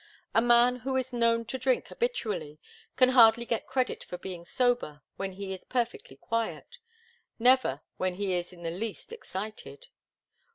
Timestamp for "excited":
9.13-9.89